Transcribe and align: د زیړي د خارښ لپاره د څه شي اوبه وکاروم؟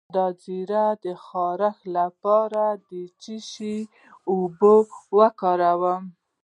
د 0.15 0.17
زیړي 0.41 0.85
د 1.03 1.05
خارښ 1.25 1.77
لپاره 1.97 2.63
د 2.89 2.91
څه 3.21 3.35
شي 3.51 3.77
اوبه 4.31 4.73
وکاروم؟ 5.17 6.03